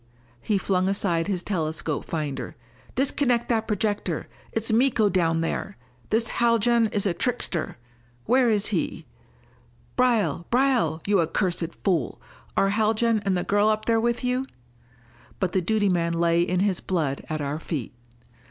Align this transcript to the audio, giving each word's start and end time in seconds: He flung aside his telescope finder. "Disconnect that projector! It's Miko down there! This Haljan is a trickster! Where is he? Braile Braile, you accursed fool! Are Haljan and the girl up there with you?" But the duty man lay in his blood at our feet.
He 0.41 0.57
flung 0.57 0.89
aside 0.89 1.27
his 1.27 1.43
telescope 1.43 2.05
finder. 2.05 2.55
"Disconnect 2.95 3.49
that 3.49 3.67
projector! 3.67 4.27
It's 4.51 4.71
Miko 4.73 5.09
down 5.09 5.41
there! 5.41 5.77
This 6.09 6.27
Haljan 6.29 6.87
is 6.87 7.05
a 7.05 7.13
trickster! 7.13 7.77
Where 8.25 8.49
is 8.49 8.65
he? 8.73 9.05
Braile 9.95 10.47
Braile, 10.49 11.01
you 11.05 11.19
accursed 11.21 11.75
fool! 11.83 12.19
Are 12.57 12.69
Haljan 12.69 13.19
and 13.27 13.37
the 13.37 13.43
girl 13.43 13.69
up 13.69 13.85
there 13.85 14.01
with 14.01 14.23
you?" 14.23 14.47
But 15.39 15.51
the 15.51 15.61
duty 15.61 15.87
man 15.87 16.13
lay 16.13 16.41
in 16.41 16.61
his 16.61 16.79
blood 16.79 17.23
at 17.29 17.39
our 17.39 17.59
feet. 17.59 17.93